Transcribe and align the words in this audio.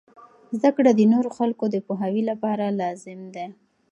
زده 0.59 0.69
کړه 0.75 0.91
د 0.95 1.01
نورو 1.13 1.29
خلکو 1.37 1.65
د 1.69 1.75
پوهاوي 1.85 2.23
لپاره 2.31 2.65
لازم 2.81 3.19
دی. 3.35 3.45